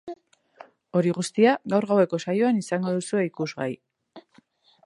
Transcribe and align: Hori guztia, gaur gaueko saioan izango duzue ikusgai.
Hori 0.99 1.11
guztia, 1.17 1.51
gaur 1.75 1.87
gaueko 1.91 2.21
saioan 2.25 2.65
izango 2.65 2.97
duzue 2.97 3.25
ikusgai. 3.31 3.73